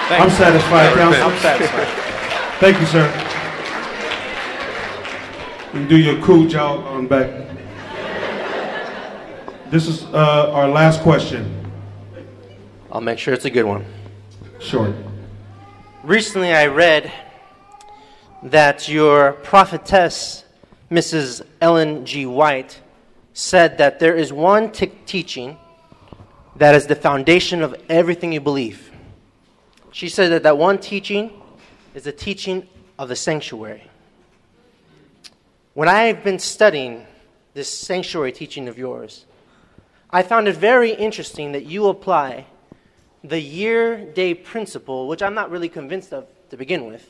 [0.09, 0.35] Thank I'm you.
[0.35, 1.23] satisfied, counsel.
[1.23, 1.89] I'm satisfied.
[2.61, 3.09] Thank you, sir.
[5.73, 7.31] You do your cool job on back.
[9.71, 11.55] This is uh, our last question.
[12.91, 13.85] I'll make sure it's a good one.
[14.61, 14.95] Sure.
[16.03, 17.13] Recently, I read
[18.43, 20.45] that your prophetess,
[20.91, 21.43] Mrs.
[21.61, 22.25] Ellen G.
[22.25, 22.81] White,
[23.39, 25.57] said that there is one t- teaching
[26.57, 28.91] that is the foundation of everything you believe.
[29.93, 31.31] She said that that one teaching
[31.95, 32.67] is the teaching
[32.99, 33.85] of the sanctuary.
[35.75, 37.07] When I've been studying
[37.55, 39.25] this sanctuary teaching of yours,
[40.11, 42.45] I found it very interesting that you apply
[43.23, 47.09] the year day principle, which I'm not really convinced of to begin with,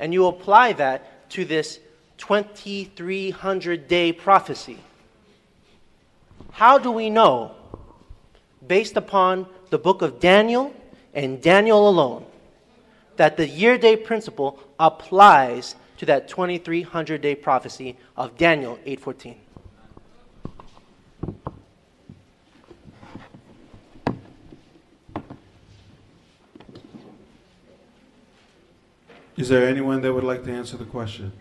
[0.00, 1.78] and you apply that to this
[2.18, 4.78] 2300 day prophecy.
[6.52, 7.52] How do we know,
[8.66, 10.72] based upon the book of Daniel
[11.14, 12.24] and Daniel alone,
[13.16, 19.36] that the year day principle applies to that 2300 day prophecy of Daniel 8:14?
[29.36, 31.32] Is there anyone that would like to answer the question?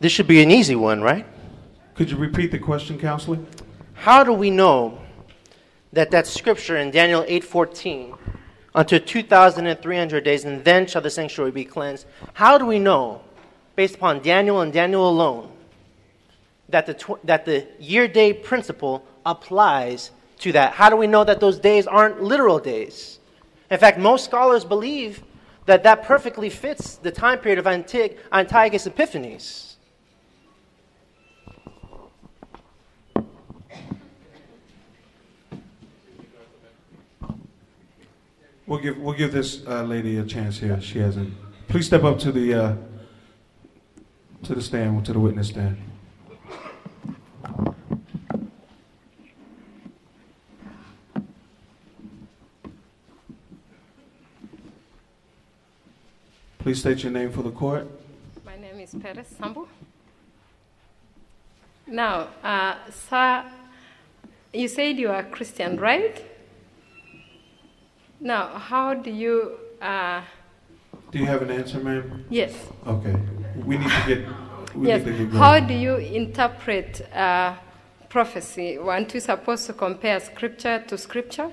[0.00, 1.26] This should be an easy one, right?
[1.94, 3.38] Could you repeat the question, counselor?
[3.94, 4.98] How do we know
[5.92, 8.16] that that scripture in Daniel 8:14
[8.74, 12.06] unto 2300 days and then shall the sanctuary be cleansed?
[12.34, 13.22] How do we know
[13.74, 15.50] based upon Daniel and Daniel alone
[16.68, 20.74] that the tw- that the year day principle applies to that?
[20.74, 23.18] How do we know that those days aren't literal days?
[23.68, 25.24] In fact, most scholars believe
[25.66, 29.67] that that perfectly fits the time period of Antig- Antiochus Epiphanes.
[38.68, 40.78] We'll give we'll give this uh, lady a chance here.
[40.78, 41.32] She hasn't.
[41.68, 42.76] Please step up to the uh,
[44.42, 45.78] to the stand, to the witness stand.
[56.58, 57.88] Please state your name for the court.
[58.44, 59.66] My name is Perez Sambu.
[61.86, 63.46] Now, uh, sir,
[64.52, 66.22] you said you are Christian, right?
[68.20, 69.58] Now, how do you.
[69.80, 70.22] Uh,
[71.10, 72.24] do you have an answer, ma'am?
[72.28, 72.54] Yes.
[72.86, 73.14] Okay.
[73.64, 74.24] We need to get.
[74.80, 75.04] yes.
[75.04, 77.54] To get how do you interpret uh,
[78.08, 78.76] prophecy?
[78.76, 81.50] Aren't we supposed to compare scripture to scripture?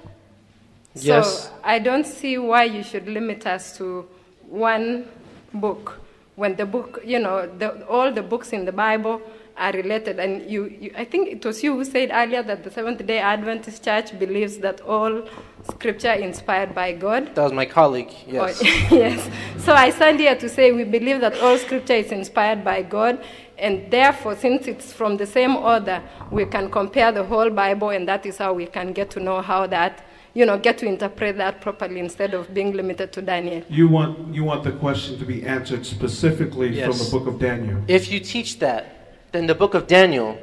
[0.96, 1.44] Yes.
[1.44, 4.08] So I don't see why you should limit us to
[4.48, 5.08] one
[5.54, 6.00] book
[6.36, 9.22] when the book, you know, the, all the books in the Bible
[9.58, 10.20] are related.
[10.20, 13.20] And you, you, I think it was you who said earlier that the Seventh day
[13.20, 15.28] Adventist Church believes that all
[15.70, 17.34] scripture inspired by God.
[17.36, 18.62] That was my colleague, oh, yes.
[18.62, 18.66] Oh,
[18.96, 19.30] yes.
[19.60, 23.24] So I stand here to say we believe that all scripture is inspired by God.
[23.58, 28.06] And therefore, since it's from the same order, we can compare the whole Bible, and
[28.08, 30.06] that is how we can get to know how that
[30.36, 33.64] you know, get to interpret that properly instead of being limited to Daniel.
[33.70, 36.86] You want, you want the question to be answered specifically yes.
[36.86, 37.82] from the book of Daniel.
[37.88, 38.95] If you teach that,
[39.36, 40.38] then the book of Daniel,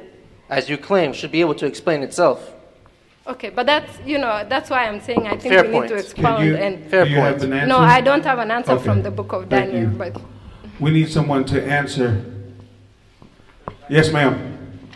[0.49, 2.53] as you claim, should be able to explain itself.
[3.25, 5.89] Okay, but that's you know that's why I'm saying I think Fair we point.
[5.89, 6.85] need to expound you, and.
[6.91, 7.41] Fair point.
[7.43, 8.83] an no, I don't have an answer okay.
[8.83, 10.21] from the book of Daniel, but.
[10.79, 12.23] We need someone to answer.
[13.89, 14.89] Yes, ma'am.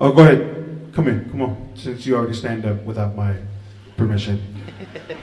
[0.00, 0.90] Oh, go ahead.
[0.92, 1.30] Come in.
[1.30, 1.72] Come on.
[1.74, 3.36] Since you already stand up without my
[3.96, 4.42] permission.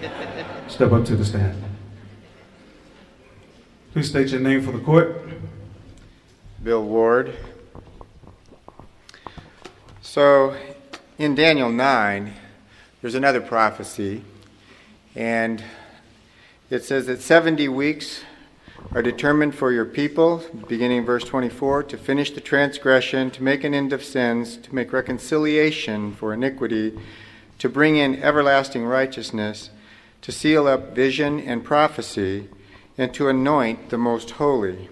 [0.67, 1.61] Step up to the stand.
[3.91, 5.27] Please state your name for the court.
[6.63, 7.35] Bill Ward.
[10.13, 10.55] So,
[11.17, 12.33] in Daniel 9,
[13.01, 14.23] there's another prophecy,
[15.15, 15.63] and
[16.69, 18.23] it says that 70 weeks
[18.91, 23.63] are determined for your people, beginning in verse 24, to finish the transgression, to make
[23.63, 26.95] an end of sins, to make reconciliation for iniquity,
[27.57, 29.71] to bring in everlasting righteousness,
[30.21, 32.49] to seal up vision and prophecy,
[32.99, 34.89] and to anoint the most holy.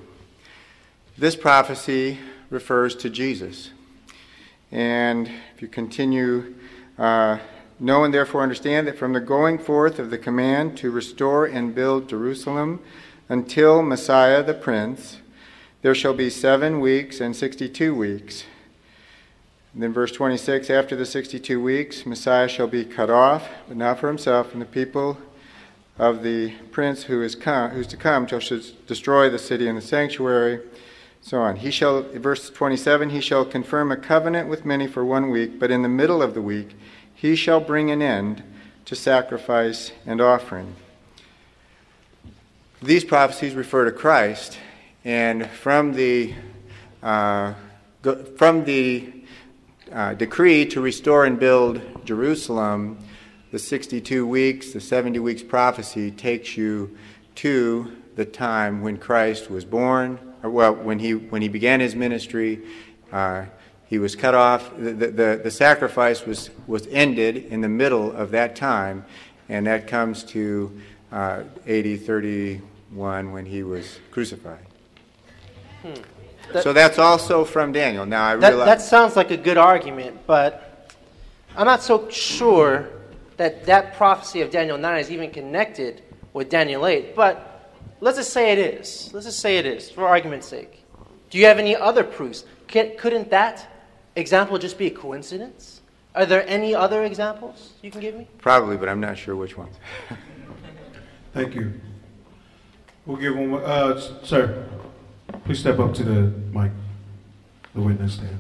[1.16, 2.18] This prophecy
[2.50, 3.70] refers to Jesus.
[4.72, 6.56] And if you continue,
[6.98, 7.40] uh,
[7.80, 11.76] know and therefore understand that from the going forth of the command to restore and
[11.76, 12.82] build Jerusalem
[13.28, 15.18] until Messiah the Prince,
[15.82, 18.46] there shall be seven weeks and sixty two weeks.
[19.74, 24.00] And then verse 26 After the 62 weeks, Messiah shall be cut off, but not
[24.00, 25.18] for himself, and the people
[25.98, 28.42] of the prince who is come, who's to come shall
[28.88, 30.60] destroy the city and the sanctuary.
[31.22, 31.58] So on.
[31.58, 35.72] He shall, verse 27, he shall confirm a covenant with many for one week, but
[35.72, 36.76] in the middle of the week
[37.14, 38.44] he shall bring an end
[38.86, 40.76] to sacrifice and offering.
[42.82, 44.58] These prophecies refer to Christ,
[45.06, 46.34] and from the
[47.04, 47.54] uh,
[48.36, 49.14] from the
[49.92, 52.98] uh, decree to restore and build Jerusalem,
[53.52, 56.98] the 62 weeks, the 70 weeks prophecy takes you
[57.36, 61.96] to the time when Christ was born, or well, when he, when he began his
[61.96, 62.62] ministry.
[63.12, 63.46] Uh,
[63.92, 64.72] he was cut off.
[64.78, 69.06] The, the, the sacrifice was, was ended in the middle of that time,
[69.50, 70.80] and that comes to
[71.12, 74.66] uh, AD 31 when he was crucified.
[75.82, 75.94] Hmm.
[76.54, 78.06] That, so that's also from Daniel.
[78.06, 80.96] Now I that, realize that sounds like a good argument, but
[81.58, 82.90] I'm not so sure
[83.36, 87.14] that that prophecy of Daniel 9 is even connected with Daniel 8.
[87.14, 87.51] But
[88.02, 89.12] let's just say it is.
[89.14, 90.84] Let's just say it is, for argument's sake.
[91.30, 92.44] Do you have any other proofs?
[92.68, 93.66] Can, couldn't that
[94.16, 95.82] example just be a coincidence?
[96.14, 98.28] Are there any other examples you can give me?
[98.40, 99.78] Probably, but I'm not sure which ones.
[101.34, 101.80] Thank you.
[103.06, 103.64] We'll give one more.
[103.64, 104.68] Uh, sir.
[105.46, 106.22] Please step up to the
[106.52, 106.72] mic,
[107.74, 108.38] the witness stand.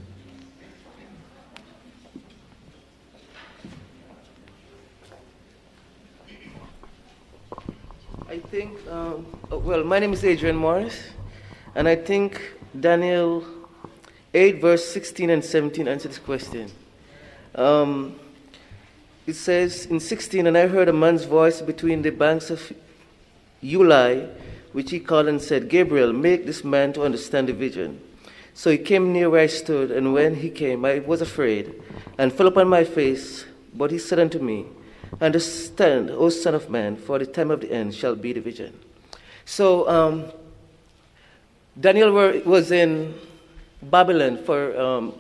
[8.31, 10.97] I think, um, well, my name is Adrian Morris,
[11.75, 12.41] and I think
[12.79, 13.43] Daniel
[14.33, 16.71] 8, verse 16 and 17 answer this question.
[17.55, 18.17] Um,
[19.27, 22.71] it says in 16, and I heard a man's voice between the banks of
[23.61, 24.29] Ulai
[24.71, 27.99] which he called and said, Gabriel, make this man to understand the vision.
[28.53, 31.83] So he came near where I stood, and when he came, I was afraid,
[32.17, 33.43] and fell upon my face.
[33.73, 34.67] But he said unto me,
[35.19, 38.79] Understand, O Son of Man, for the time of the end shall be the vision.
[39.45, 40.31] So um,
[41.79, 43.13] Daniel were, was in
[43.81, 45.13] Babylon for, um,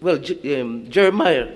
[0.00, 1.48] well, um, Jeremiah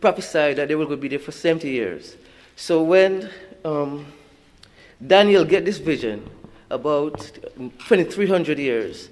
[0.00, 2.16] prophesied that they were going to be there for 70 years.
[2.56, 3.30] So when
[3.64, 4.06] um,
[5.06, 6.28] Daniel get this vision,
[6.72, 7.20] about
[7.56, 9.10] 2,300 years.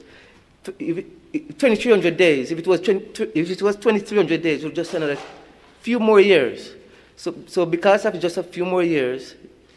[0.64, 2.50] 2,300 days.
[2.50, 5.18] If it was 20, if it was 2,300 days, it was just another
[5.80, 6.72] few more years.
[7.20, 9.34] So, so because of just a few more years,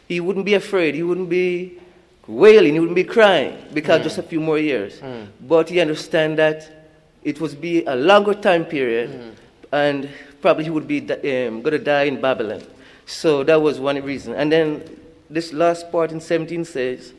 [0.07, 0.95] he wouldn't be afraid.
[0.95, 1.77] He wouldn't be
[2.25, 2.71] wailing.
[2.71, 4.03] He wouldn't be crying because mm.
[4.03, 5.01] just a few more years.
[5.01, 5.27] Mm.
[5.41, 6.87] But he understand that
[7.21, 9.35] it would be a longer time period, mm.
[9.73, 10.09] and
[10.41, 12.63] probably he would be um, going to die in Babylon.
[13.05, 14.35] So that was one reason.
[14.35, 14.81] And then
[15.29, 17.11] this last part in 17 says,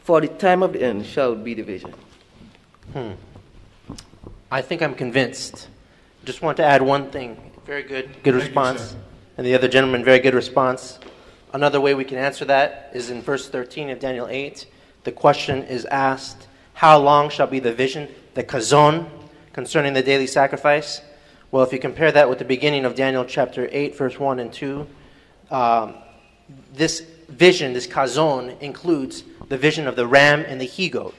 [0.00, 1.94] for the time of the end shall be division.
[2.92, 3.12] Hmm.
[4.50, 5.68] I think I'm convinced.
[6.24, 7.36] Just want to add one thing.
[7.64, 8.92] Very good, good Thank response.
[8.94, 9.09] You,
[9.40, 10.98] and the other gentleman, very good response.
[11.54, 14.66] Another way we can answer that is in verse 13 of Daniel 8.
[15.04, 19.08] The question is asked, How long shall be the vision, the chazon,
[19.54, 21.00] concerning the daily sacrifice?
[21.50, 24.52] Well, if you compare that with the beginning of Daniel chapter 8, verse 1 and
[24.52, 24.86] 2,
[25.50, 25.94] um,
[26.74, 31.16] this vision, this chazon, includes the vision of the ram and the he goat,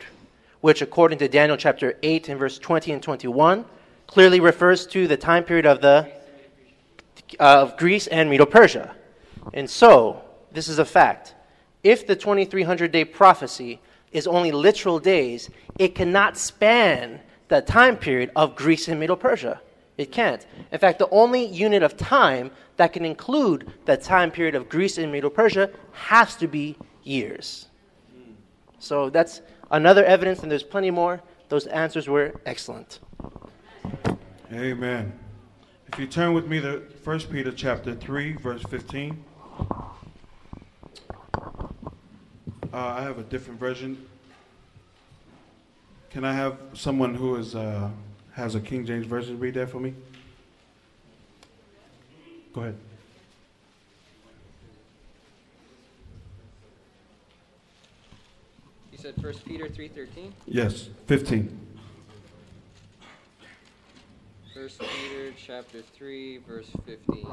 [0.60, 3.66] which, according to Daniel chapter 8 and verse 20 and 21,
[4.06, 6.21] clearly refers to the time period of the
[7.40, 8.96] of Greece and Medo Persia.
[9.54, 11.36] And so, this is a fact.
[11.84, 13.80] If the 2300 day prophecy
[14.12, 15.50] is only literal days,
[15.80, 19.62] it cannot span the time period of Greece and Medo Persia.
[19.98, 20.46] It can't.
[20.72, 24.98] In fact, the only unit of time that can include the time period of Greece
[24.98, 27.68] and Medo Persia has to be years.
[28.80, 31.22] So that's another evidence, and there's plenty more.
[31.50, 33.00] Those answers were excellent.
[34.52, 35.21] Amen.
[35.94, 39.26] If you turn with me to 1 Peter chapter 3, verse 15.
[39.70, 39.88] Uh,
[42.72, 44.08] I have a different version.
[46.10, 47.90] Can I have someone who is, uh,
[48.32, 49.94] has a King James Version read that for me?
[52.54, 52.78] Go ahead.
[58.94, 60.32] You said 1 Peter 3.13?
[60.48, 61.71] Yes, 15.
[64.62, 67.26] 1 Peter chapter 3, verse 15.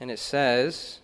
[0.00, 0.98] And it says,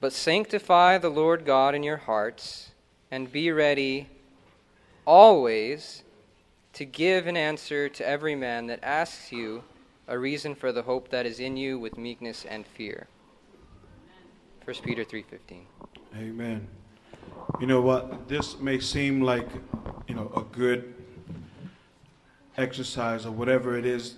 [0.00, 2.72] But sanctify the Lord God in your hearts,
[3.12, 4.08] and be ready
[5.04, 6.02] always
[6.72, 9.62] to give an answer to every man that asks you
[10.08, 13.06] a reason for the hope that is in you with meekness and fear.
[14.64, 15.66] 1 Peter 3:15.
[16.16, 16.66] Amen.
[17.60, 18.28] You know what?
[18.28, 19.48] This may seem like,
[20.08, 20.94] you know, a good
[22.56, 24.14] exercise or whatever it is,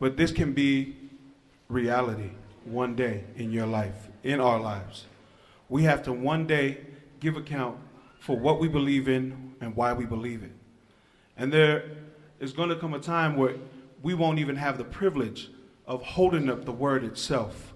[0.00, 0.96] but this can be
[1.68, 2.30] reality
[2.64, 5.06] one day in your life, in our lives.
[5.68, 6.78] We have to one day
[7.20, 7.78] give account
[8.20, 10.52] for what we believe in and why we believe it.
[11.36, 11.90] And there
[12.40, 13.54] is going to come a time where
[14.02, 15.50] we won't even have the privilege
[15.86, 17.74] of holding up the word itself.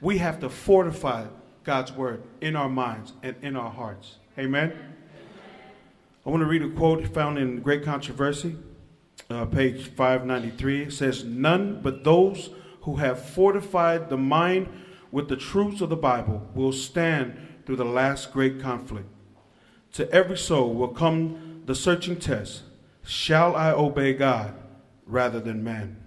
[0.00, 1.26] We have to fortify
[1.68, 4.16] God's word in our minds and in our hearts.
[4.38, 4.72] Amen.
[6.24, 8.56] I want to read a quote found in Great Controversy,
[9.28, 10.84] uh, page 593.
[10.84, 12.48] It says, None but those
[12.84, 14.68] who have fortified the mind
[15.12, 19.10] with the truths of the Bible will stand through the last great conflict.
[19.92, 22.62] To every soul will come the searching test
[23.04, 24.54] Shall I obey God
[25.04, 25.98] rather than man?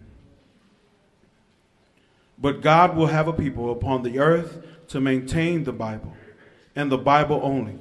[2.40, 6.14] But God will have a people upon the earth to maintain the Bible,
[6.76, 7.80] and the Bible only,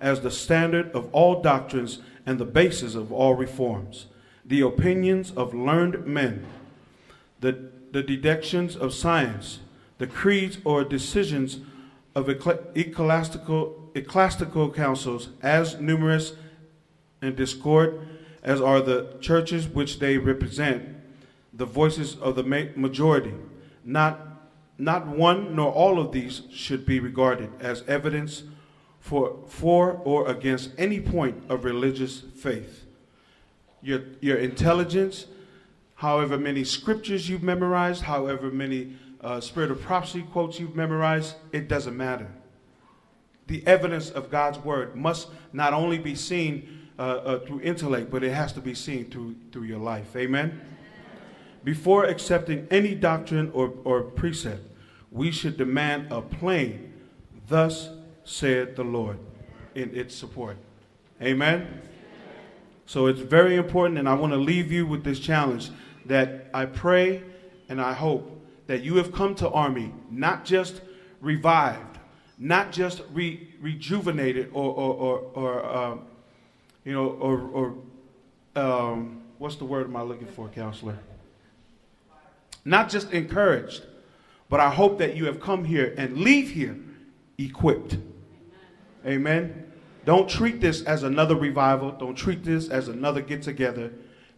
[0.00, 4.06] as the standard of all doctrines and the basis of all reforms,
[4.44, 6.44] the opinions of learned men,
[7.40, 9.60] the, the deductions of science,
[9.98, 11.60] the creeds or decisions
[12.14, 16.34] of ecclesiastical, ecclesiastical councils, as numerous
[17.22, 18.06] and discord
[18.42, 20.96] as are the churches which they represent,
[21.52, 22.42] the voices of the
[22.76, 23.34] majority.
[23.84, 24.29] Not,
[24.80, 28.44] not one nor all of these should be regarded as evidence
[28.98, 32.86] for, for or against any point of religious faith.
[33.82, 35.26] Your, your intelligence,
[35.96, 41.68] however many scriptures you've memorized, however many uh, spirit of prophecy quotes you've memorized, it
[41.68, 42.28] doesn't matter.
[43.48, 48.22] The evidence of God's word must not only be seen uh, uh, through intellect, but
[48.22, 50.16] it has to be seen through, through your life.
[50.16, 50.60] Amen?
[51.64, 54.69] Before accepting any doctrine or, or precept,
[55.10, 56.92] we should demand a plain,
[57.48, 57.90] thus
[58.24, 59.18] said the Lord,
[59.74, 60.56] in its support.
[61.20, 61.82] Amen?
[62.86, 65.70] So it's very important, and I want to leave you with this challenge
[66.06, 67.22] that I pray
[67.68, 70.80] and I hope that you have come to Army not just
[71.20, 71.98] revived,
[72.38, 75.96] not just re- rejuvenated or, or, or, or uh,
[76.84, 77.74] you know, or, or
[78.56, 80.98] um, what's the word am I looking for, counselor?
[82.64, 83.82] Not just encouraged,
[84.50, 86.76] but I hope that you have come here and leave here
[87.38, 87.96] equipped.
[89.06, 89.72] Amen.
[90.04, 91.92] Don't treat this as another revival.
[91.92, 93.92] Don't treat this as another get together.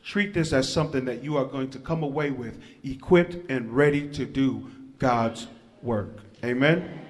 [0.04, 4.08] Treat this as something that you are going to come away with equipped and ready
[4.10, 5.48] to do God's
[5.80, 6.18] work.
[6.44, 7.00] Amen.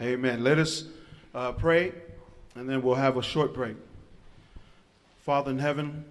[0.00, 0.14] Amen.
[0.14, 0.44] Amen.
[0.44, 0.84] Let us
[1.34, 1.92] uh, pray,
[2.54, 3.76] and then we'll have a short break.
[5.20, 6.04] Father in heaven,